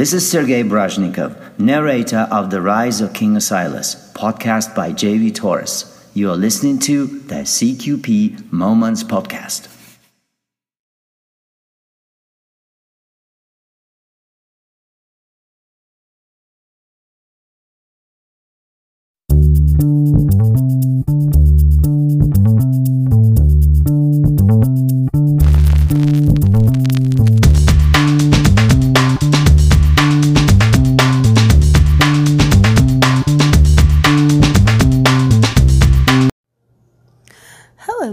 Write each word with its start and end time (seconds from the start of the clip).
This 0.00 0.14
is 0.14 0.26
Sergei 0.26 0.62
Brajnikov, 0.62 1.58
narrator 1.58 2.26
of 2.30 2.48
The 2.48 2.62
Rise 2.62 3.02
of 3.02 3.12
King 3.12 3.34
Asilas, 3.34 4.10
podcast 4.14 4.74
by 4.74 4.94
JV 4.94 5.34
Torres. 5.34 5.84
You 6.14 6.30
are 6.30 6.36
listening 6.36 6.78
to 6.78 7.04
the 7.04 7.44
CQP 7.44 8.50
Moments 8.50 9.04
Podcast. 9.04 9.68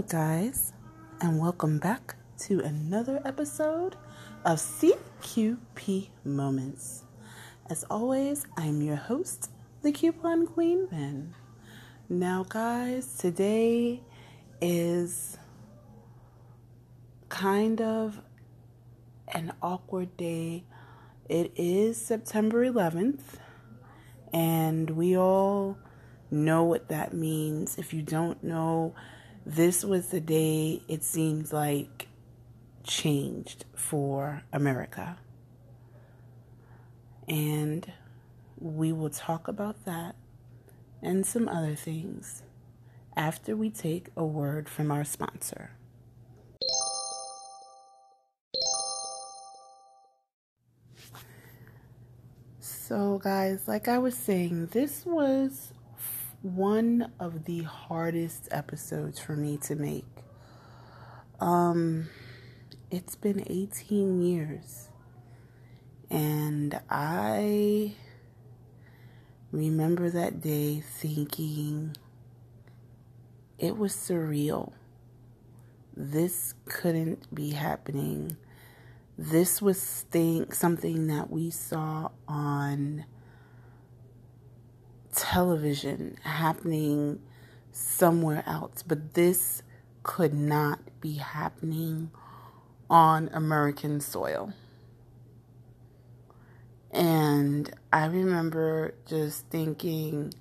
Guys, 0.08 0.72
and 1.20 1.38
welcome 1.38 1.78
back 1.78 2.16
to 2.38 2.60
another 2.60 3.20
episode 3.26 3.94
of 4.42 4.56
CQP 4.56 6.08
Moments. 6.24 7.02
As 7.68 7.84
always, 7.90 8.46
I'm 8.56 8.80
your 8.80 8.96
host, 8.96 9.50
the 9.82 9.92
Coupon 9.92 10.46
Queen 10.46 10.86
Pin. 10.86 11.34
Now, 12.08 12.46
guys, 12.48 13.18
today 13.18 14.00
is 14.62 15.36
kind 17.28 17.82
of 17.82 18.22
an 19.34 19.52
awkward 19.60 20.16
day. 20.16 20.64
It 21.28 21.52
is 21.54 22.00
September 22.00 22.64
11th, 22.64 23.36
and 24.32 24.88
we 24.88 25.18
all 25.18 25.76
know 26.30 26.64
what 26.64 26.88
that 26.88 27.12
means. 27.12 27.76
If 27.76 27.92
you 27.92 28.00
don't 28.00 28.42
know, 28.42 28.94
this 29.48 29.82
was 29.82 30.08
the 30.08 30.20
day 30.20 30.82
it 30.88 31.02
seems 31.02 31.54
like 31.54 32.08
changed 32.84 33.64
for 33.74 34.42
America. 34.52 35.16
And 37.26 37.90
we 38.58 38.92
will 38.92 39.08
talk 39.08 39.48
about 39.48 39.86
that 39.86 40.16
and 41.00 41.24
some 41.24 41.48
other 41.48 41.74
things 41.74 42.42
after 43.16 43.56
we 43.56 43.70
take 43.70 44.08
a 44.18 44.24
word 44.24 44.68
from 44.68 44.90
our 44.90 45.02
sponsor. 45.02 45.70
So, 52.60 53.18
guys, 53.18 53.66
like 53.66 53.88
I 53.88 53.96
was 53.96 54.14
saying, 54.14 54.66
this 54.72 55.06
was 55.06 55.72
one 56.42 57.12
of 57.18 57.44
the 57.44 57.62
hardest 57.62 58.48
episodes 58.50 59.18
for 59.18 59.34
me 59.34 59.56
to 59.56 59.74
make. 59.74 60.06
Um, 61.40 62.08
it's 62.90 63.16
been 63.16 63.44
18 63.46 64.22
years, 64.22 64.88
and 66.10 66.80
I 66.88 67.94
remember 69.50 70.10
that 70.10 70.40
day 70.40 70.80
thinking 70.80 71.96
it 73.58 73.76
was 73.76 73.92
surreal. 73.92 74.72
This 75.96 76.54
couldn't 76.66 77.34
be 77.34 77.50
happening. 77.50 78.36
This 79.16 79.60
was 79.60 80.06
thing, 80.10 80.52
something 80.52 81.08
that 81.08 81.30
we 81.30 81.50
saw 81.50 82.10
on 82.28 83.04
television 85.18 86.16
happening 86.22 87.20
somewhere 87.72 88.44
else, 88.46 88.84
but 88.84 89.14
this 89.14 89.62
could 90.04 90.32
not 90.32 90.78
be 91.00 91.14
happening 91.14 92.10
on 92.88 93.28
American 93.32 94.00
soil. 94.00 94.52
And 96.92 97.70
I 97.92 98.06
remember 98.06 98.94
just 99.06 99.46
thinking 99.48 100.32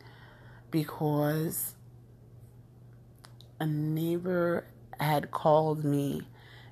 because 0.70 1.76
a 3.60 3.66
neighbor 3.66 4.68
had 5.00 5.32
called 5.32 5.84
me 5.84 6.22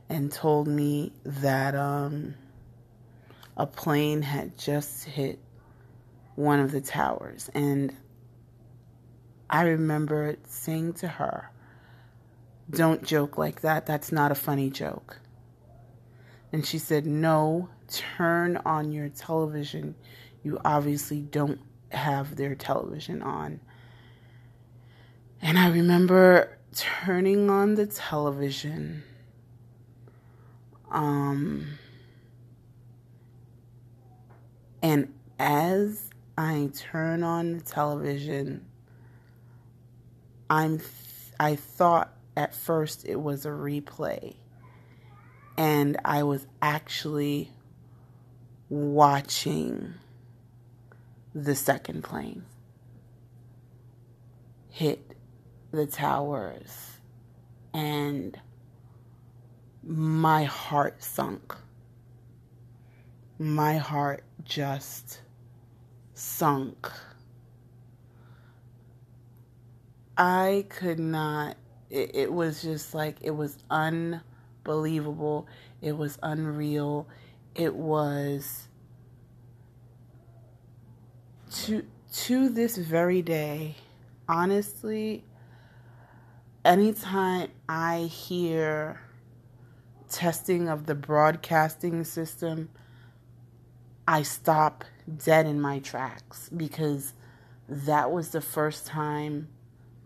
and 0.10 0.32
told 0.32 0.68
me 0.68 1.12
that 1.26 1.76
um, 1.76 2.36
a 3.58 3.66
plane 3.66 4.22
had 4.22 4.58
just 4.58 5.06
hit 5.06 5.40
one 6.36 6.60
of 6.60 6.72
the 6.72 6.82
towers. 6.82 7.50
And 7.54 7.96
I 9.50 9.64
remember 9.64 10.36
saying 10.48 10.94
to 10.94 11.08
her, 11.08 11.52
Don't 12.70 13.04
joke 13.04 13.38
like 13.38 13.62
that. 13.62 13.86
That's 13.86 14.12
not 14.12 14.32
a 14.32 14.36
funny 14.36 14.70
joke. 14.70 15.20
And 16.52 16.66
she 16.66 16.78
said, 16.78 17.06
No, 17.06 17.70
turn 17.88 18.58
on 18.66 18.92
your 18.92 19.10
television. 19.10 19.96
You 20.44 20.60
obviously 20.64 21.22
don't 21.22 21.60
have 21.90 22.36
their 22.36 22.56
television 22.56 23.22
on. 23.22 23.60
And 25.42 25.58
I 25.58 25.70
remember 25.70 26.58
turning 26.76 27.50
on 27.50 27.76
the 27.76 27.86
television. 27.86 29.04
Um, 30.92 31.78
and 34.82 35.14
as 35.40 36.05
I 36.38 36.70
turn 36.76 37.24
on 37.24 37.58
the 37.58 37.64
television, 37.64 38.66
I'm 40.50 40.82
I 41.40 41.56
thought 41.56 42.14
at 42.36 42.54
first 42.54 43.06
it 43.06 43.20
was 43.20 43.46
a 43.46 43.50
replay. 43.50 44.36
And 45.58 45.98
I 46.04 46.24
was 46.24 46.46
actually 46.62 47.52
watching 48.70 49.94
the 51.34 51.56
second 51.56 52.04
plane 52.04 52.44
hit 54.70 55.16
the 55.72 55.86
towers. 55.86 56.98
And 57.74 58.38
my 59.82 60.44
heart 60.44 61.02
sunk. 61.02 61.56
My 63.40 63.78
heart 63.78 64.24
just 64.44 65.22
sunk. 66.16 66.90
I 70.18 70.66
could 70.70 70.98
not, 70.98 71.58
it, 71.90 72.12
it, 72.16 72.34
was 72.34 72.62
just 72.62 72.94
like, 72.94 73.18
it 73.22 73.32
was 73.32 73.58
unbelievable. 73.70 75.48
It 75.82 75.98
was 75.98 76.18
unreal. 76.24 77.08
It 77.54 77.76
was 77.76 78.70
to, 81.52 81.86
to 82.14 82.50
this 82.50 82.78
very 82.78 83.22
day, 83.22 83.76
honestly, 84.28 85.26
anytime 86.64 87.50
I 87.68 88.04
hear 88.04 89.02
testing 90.10 90.70
of 90.70 90.86
the 90.86 90.96
broadcasting 90.96 92.06
system, 92.06 92.70
I 94.08 94.22
stop 94.22 94.86
dead 95.24 95.46
in 95.46 95.62
my 95.62 95.80
tracks 95.80 96.50
because 96.50 97.14
that 97.68 98.12
was 98.12 98.30
the 98.30 98.42
first 98.42 98.88
time 98.88 99.48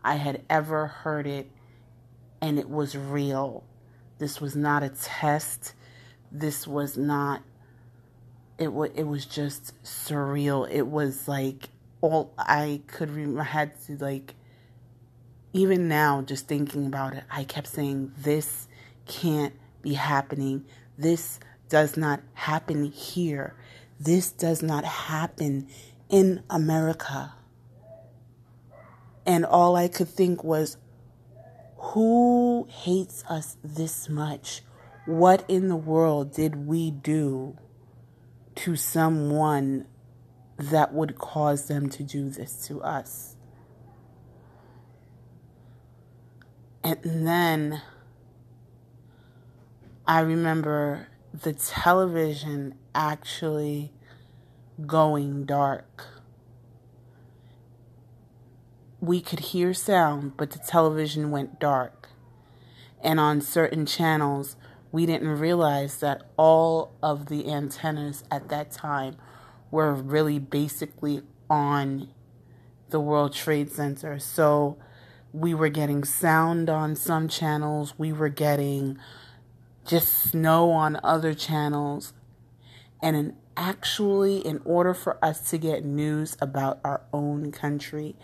I 0.04 0.16
had 0.16 0.44
ever 0.50 0.88
heard 0.88 1.28
it 1.28 1.50
and 2.42 2.58
it 2.58 2.70
was 2.70 2.96
real. 2.96 3.64
This 4.18 4.42
was 4.42 4.56
not 4.56 4.84
a 4.84 4.90
test. 4.90 5.74
This 6.32 6.68
was 6.68 6.98
not 6.98 7.42
it 8.58 8.74
was 8.74 8.92
it 8.94 9.04
was 9.04 9.26
just 9.26 9.82
surreal. 9.84 10.70
It 10.70 10.88
was 10.88 11.28
like 11.28 11.70
all 12.02 12.34
I 12.38 12.82
could 12.88 13.10
remember 13.10 13.42
I 13.42 13.46
had 13.46 13.82
to 13.86 13.98
like 13.98 14.36
even 15.54 15.88
now 15.88 16.22
just 16.22 16.48
thinking 16.48 16.86
about 16.86 17.14
it, 17.14 17.24
I 17.32 17.44
kept 17.44 17.68
saying 17.68 18.12
this 18.18 18.68
can't 19.08 19.54
be 19.82 19.94
happening. 19.94 20.66
This 20.98 21.40
does 21.70 21.98
not 21.98 22.22
happen 22.34 22.84
here. 22.86 23.56
This 24.00 24.32
does 24.32 24.64
not 24.64 24.86
happen 24.86 25.68
in 26.08 26.44
America. 26.50 27.34
And 29.26 29.46
all 29.46 29.76
I 29.76 29.88
could 29.90 30.08
think 30.08 30.44
was, 30.44 30.78
who 31.78 32.68
hates 32.70 33.24
us 33.30 33.58
this 33.64 34.08
much? 34.08 34.62
What 35.06 35.44
in 35.48 35.68
the 35.68 35.76
world 35.76 36.34
did 36.34 36.68
we 36.68 36.92
do 36.92 37.58
to 38.56 38.76
someone 38.76 39.86
that 40.58 40.94
would 40.94 41.18
cause 41.18 41.68
them 41.68 41.90
to 41.90 42.04
do 42.04 42.30
this 42.30 42.66
to 42.68 42.82
us? 42.82 43.36
And 46.84 47.00
then 47.04 47.82
I 50.08 50.22
remember 50.22 51.09
the 51.34 51.54
television 51.54 52.76
actually 52.96 53.92
going 54.86 55.46
dark. 55.46 56.06
We 59.00 59.22
could 59.22 59.40
hear 59.40 59.74
sound, 59.74 60.36
but 60.38 60.52
the 60.52 60.60
television 60.60 61.32
went 61.32 61.60
dark. 61.60 62.10
And 63.02 63.20
on 63.20 63.42
certain 63.42 63.86
channels, 63.86 64.56
we 64.92 65.06
didn't 65.06 65.40
realize 65.40 66.00
that 66.00 66.24
all 66.36 66.94
of 67.02 67.28
the 67.28 67.50
antennas 67.50 68.24
at 68.30 68.50
that 68.50 68.72
time 68.72 69.16
were 69.72 69.94
really 69.94 70.40
basically 70.40 71.22
on 71.50 72.10
the 72.90 73.00
World 73.00 73.34
Trade 73.34 73.72
Center. 73.72 74.20
So 74.20 74.78
we 75.32 75.54
were 75.54 75.70
getting 75.70 76.04
sound 76.04 76.70
on 76.70 76.96
some 76.96 77.28
channels, 77.28 77.94
we 77.98 78.12
were 78.12 78.30
getting 78.30 78.98
just 79.90 80.30
snow 80.32 80.70
on 80.72 81.00
other 81.04 81.34
channels. 81.34 82.14
And 83.02 83.16
in 83.16 83.36
actually, 83.58 84.38
in 84.38 84.62
order 84.64 84.94
for 84.94 85.24
us 85.26 85.50
to 85.50 85.58
get 85.58 85.84
news 85.84 86.38
about 86.40 86.80
our 86.84 87.02
own 87.12 87.52
country, 87.52 88.16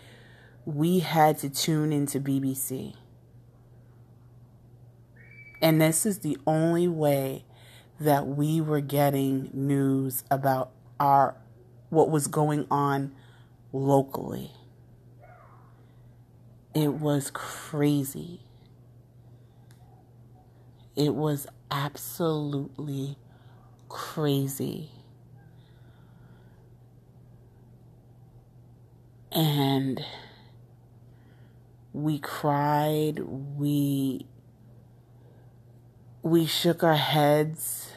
we 0.64 1.00
had 1.00 1.38
to 1.38 1.50
tune 1.50 1.92
into 1.92 2.20
BBC. 2.20 2.94
And 5.60 5.80
this 5.80 6.06
is 6.06 6.20
the 6.20 6.38
only 6.46 6.86
way 6.86 7.44
that 7.98 8.26
we 8.26 8.60
were 8.60 8.80
getting 8.80 9.50
news 9.52 10.22
about 10.30 10.70
our 11.00 11.36
what 11.90 12.10
was 12.10 12.28
going 12.28 12.66
on 12.70 13.12
locally. 13.72 14.52
It 16.74 16.94
was 16.94 17.30
crazy. 17.32 18.42
It 20.94 21.14
was 21.14 21.46
absolutely 21.70 23.16
crazy. 23.88 24.90
And 29.32 30.02
we 31.92 32.18
cried, 32.18 33.20
we 33.20 34.26
we 36.22 36.46
shook 36.46 36.82
our 36.82 36.96
heads. 36.96 37.92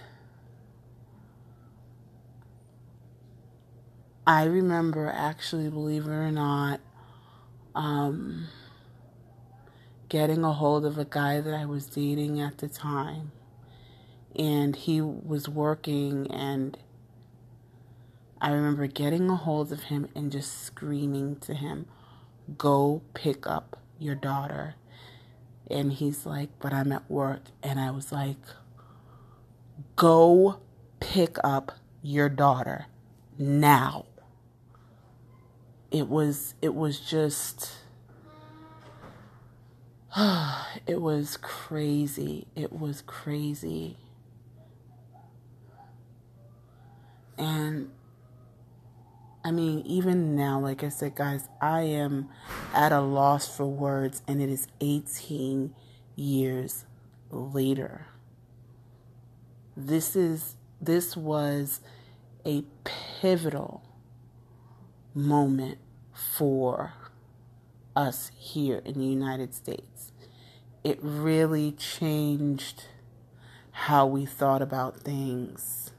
I 4.28 4.44
remember 4.44 5.12
actually, 5.14 5.70
believe 5.70 6.06
it 6.06 6.12
or 6.12 6.32
not, 6.32 6.82
um, 7.74 8.48
getting 10.08 10.44
a 10.44 10.54
hold 10.54 10.86
of 10.86 10.98
a 10.98 11.06
guy 11.06 11.42
that 11.42 11.54
I 11.54 11.66
was 11.66 11.88
dating 11.88 12.40
at 12.40 12.60
the 12.60 12.68
time. 12.68 13.32
And 14.40 14.76
he 14.76 15.02
was 15.02 15.50
working, 15.50 16.32
and 16.32 16.78
I 18.42 18.52
remember 18.52 18.88
getting 18.88 19.30
a 19.30 19.36
hold 19.36 19.74
of 19.74 19.84
him 19.84 20.08
and 20.16 20.32
just 20.32 20.64
screaming 20.64 21.36
to 21.42 21.54
him, 21.54 21.88
Go 22.58 23.02
pick 23.14 23.46
up 23.46 23.78
your 24.00 24.16
daughter. 24.16 24.76
And 25.70 25.92
he's 25.92 26.26
like, 26.26 26.50
But 26.60 26.74
I'm 26.74 26.92
at 26.94 27.12
work. 27.12 27.42
And 27.62 27.80
I 27.80 27.92
was 27.92 28.14
like, 28.14 28.38
Go 29.98 30.62
pick 31.02 31.38
up 31.44 31.74
your 32.02 32.30
daughter 32.30 32.86
now. 33.38 34.06
It 35.92 36.08
was, 36.08 36.54
it 36.62 36.74
was 36.74 37.00
just 37.00 37.74
it 40.88 41.02
was 41.02 41.38
crazy. 41.38 42.48
It 42.56 42.74
was 42.74 43.02
crazy. 43.06 43.98
And 47.40 47.90
I 49.44 49.52
mean, 49.52 49.82
even 49.86 50.36
now, 50.36 50.60
like 50.60 50.84
I 50.84 50.90
said, 50.90 51.16
guys, 51.16 51.48
I 51.62 51.82
am 51.82 52.30
at 52.74 52.92
a 52.92 53.00
loss 53.00 53.48
for 53.56 53.66
words, 53.66 54.22
and 54.28 54.42
it 54.42 54.50
is 54.50 54.68
18 54.82 55.74
years 56.18 56.86
later. 57.32 58.08
This 59.78 60.16
is 60.16 60.56
this 60.82 61.16
was 61.16 61.80
a 62.46 62.64
pivotal 63.22 63.84
moment 65.14 65.78
for 66.14 66.94
us 67.96 68.32
here 68.36 68.82
in 68.84 69.00
the 69.00 69.06
United 69.06 69.54
States. 69.54 70.12
It 70.84 71.00
really 71.02 71.72
changed 71.72 72.86
how 73.72 74.06
we 74.06 74.26
thought 74.26 74.62
about 74.62 75.00
things 75.02 75.92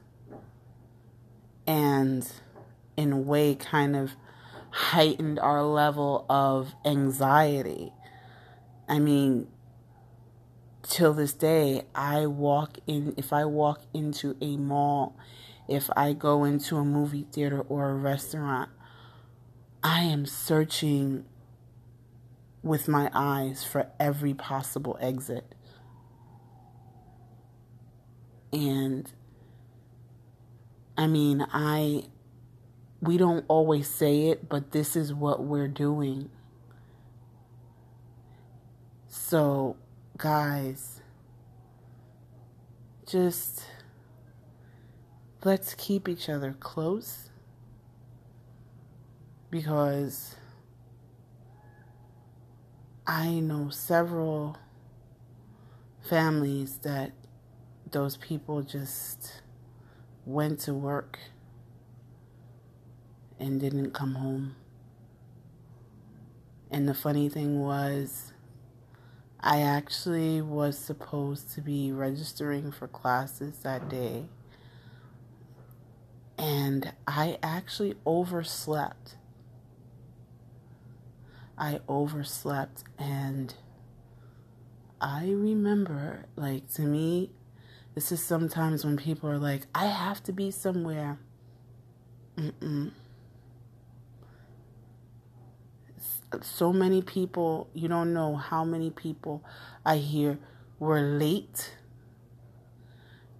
and, 1.71 2.29
in 2.97 3.13
a 3.13 3.17
way, 3.17 3.55
kind 3.55 3.95
of 3.95 4.11
heightened 4.71 5.39
our 5.39 5.63
level 5.63 6.25
of 6.29 6.75
anxiety. 6.83 7.93
I 8.89 8.99
mean, 8.99 9.47
till 10.83 11.13
this 11.13 11.33
day, 11.33 11.83
I 11.95 12.25
walk 12.25 12.79
in, 12.87 13.13
if 13.15 13.31
I 13.31 13.45
walk 13.45 13.83
into 13.93 14.35
a 14.41 14.57
mall, 14.57 15.15
if 15.69 15.89
I 15.95 16.11
go 16.11 16.43
into 16.43 16.75
a 16.75 16.83
movie 16.83 17.25
theater 17.31 17.61
or 17.61 17.91
a 17.91 17.95
restaurant, 17.95 18.69
I 19.81 20.01
am 20.01 20.25
searching 20.25 21.23
with 22.61 22.89
my 22.89 23.09
eyes 23.13 23.63
for 23.63 23.87
every 23.97 24.33
possible 24.33 24.97
exit. 24.99 25.55
And 28.51 29.09
I 31.01 31.07
mean, 31.07 31.43
I 31.51 32.03
we 33.01 33.17
don't 33.17 33.43
always 33.47 33.89
say 33.89 34.27
it, 34.27 34.47
but 34.47 34.71
this 34.71 34.95
is 34.95 35.11
what 35.11 35.43
we're 35.43 35.67
doing. 35.67 36.29
So, 39.07 39.77
guys, 40.15 41.01
just 43.07 43.63
let's 45.43 45.73
keep 45.73 46.07
each 46.07 46.29
other 46.29 46.55
close 46.59 47.31
because 49.49 50.35
I 53.07 53.39
know 53.39 53.69
several 53.71 54.55
families 55.99 56.77
that 56.83 57.13
those 57.89 58.17
people 58.17 58.61
just 58.61 59.41
went 60.25 60.59
to 60.61 60.73
work 60.73 61.19
and 63.39 63.59
didn't 63.59 63.91
come 63.91 64.15
home. 64.15 64.55
And 66.69 66.87
the 66.87 66.93
funny 66.93 67.27
thing 67.27 67.59
was, 67.59 68.31
I 69.39 69.61
actually 69.61 70.41
was 70.41 70.77
supposed 70.77 71.51
to 71.55 71.61
be 71.61 71.91
registering 71.91 72.71
for 72.71 72.87
classes 72.87 73.57
that 73.63 73.89
day. 73.89 74.25
And 76.37 76.93
I 77.07 77.37
actually 77.43 77.95
overslept. 78.05 79.15
I 81.57 81.79
overslept 81.87 82.83
and 82.97 83.53
I 84.99 85.29
remember 85.29 86.25
like 86.35 86.71
to 86.73 86.83
me 86.83 87.31
this 87.95 88.11
is 88.11 88.23
sometimes 88.23 88.85
when 88.85 88.97
people 88.97 89.29
are 89.29 89.37
like 89.37 89.63
I 89.75 89.87
have 89.87 90.23
to 90.23 90.31
be 90.33 90.51
somewhere 90.51 91.19
Mm-mm. 92.37 92.91
so 96.41 96.71
many 96.71 97.01
people 97.01 97.69
you 97.73 97.87
don't 97.87 98.13
know 98.13 98.35
how 98.35 98.63
many 98.63 98.89
people 98.89 99.43
I 99.85 99.97
hear 99.97 100.39
were 100.79 101.01
late 101.01 101.75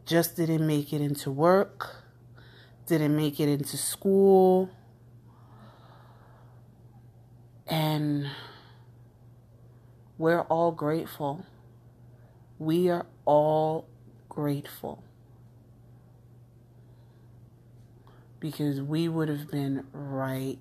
just 0.05 0.35
didn't 0.35 0.65
make 0.67 0.91
it 0.93 1.01
into 1.01 1.31
work 1.31 2.03
didn't 2.87 3.15
make 3.15 3.39
it 3.39 3.47
into 3.47 3.77
school 3.77 4.69
and 7.71 8.27
we're 10.17 10.41
all 10.41 10.71
grateful. 10.71 11.45
We 12.59 12.89
are 12.89 13.07
all 13.25 13.87
grateful. 14.31 15.03
Because 18.39 18.81
we 18.81 19.09
would 19.09 19.27
have 19.27 19.51
been 19.51 19.85
right 19.91 20.57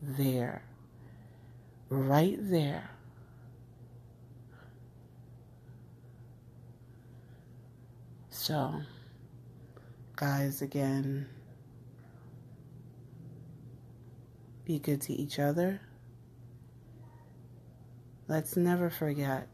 there. 0.00 0.62
Right 1.90 2.38
there. 2.40 2.90
So, 8.30 8.80
guys, 10.16 10.62
again, 10.62 11.28
be 14.64 14.78
good 14.78 15.02
to 15.02 15.12
each 15.12 15.38
other 15.38 15.80
Let's 18.28 18.58
never 18.58 18.90
forget. 18.90 19.48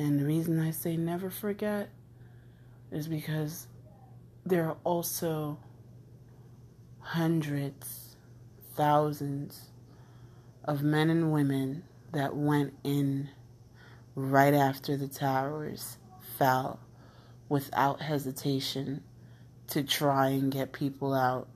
And 0.00 0.18
the 0.18 0.24
reason 0.24 0.58
I 0.58 0.70
say 0.70 0.96
never 0.96 1.28
forget 1.28 1.90
is 2.90 3.06
because 3.06 3.68
there 4.46 4.64
are 4.64 4.78
also 4.82 5.58
hundreds, 7.00 8.16
thousands 8.74 9.72
of 10.64 10.82
men 10.82 11.10
and 11.10 11.30
women 11.30 11.82
that 12.12 12.34
went 12.34 12.72
in 12.82 13.28
right 14.14 14.54
after 14.54 14.96
the 14.96 15.06
towers 15.06 15.98
fell 16.38 16.80
without 17.50 18.00
hesitation 18.00 19.02
to 19.66 19.82
try 19.82 20.28
and 20.28 20.50
get 20.50 20.72
people 20.72 21.12
out. 21.12 21.46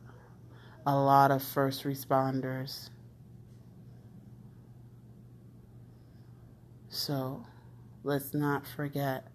A 0.86 0.94
lot 0.94 1.30
of 1.30 1.42
first 1.42 1.84
responders. 1.84 2.90
So 6.90 7.46
let's 8.04 8.34
not 8.34 8.66
forget 8.66 9.26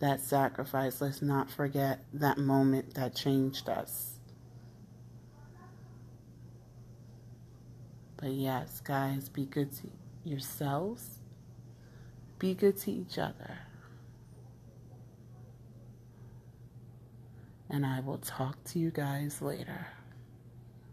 that 0.00 0.20
sacrifice. 0.20 1.00
Let's 1.00 1.22
not 1.22 1.50
forget 1.50 2.04
that 2.14 2.38
moment 2.38 2.94
that 2.94 3.14
changed 3.14 3.68
us. 3.68 4.18
But 8.16 8.30
yes, 8.30 8.80
guys, 8.80 9.28
be 9.28 9.44
good 9.44 9.70
to 9.76 9.90
yourselves, 10.24 11.20
be 12.38 12.54
good 12.54 12.78
to 12.78 12.90
each 12.90 13.18
other. 13.18 13.58
And 17.68 17.84
I 17.84 18.00
will 18.00 18.18
talk 18.18 18.62
to 18.64 18.78
you 18.78 18.90
guys 18.90 19.42
later. 19.42 19.86